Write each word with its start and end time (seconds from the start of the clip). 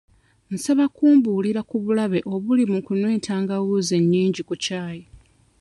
Nsaba 0.53 0.83
kumbuulira 0.95 1.61
ku 1.69 1.75
bulabe 1.83 2.19
obuli 2.33 2.63
mu 2.71 2.79
kunywa 2.85 3.09
entangawuuzi 3.15 3.93
ennyingi 4.01 4.41
ku 4.47 4.53
ccaayi. 4.63 5.03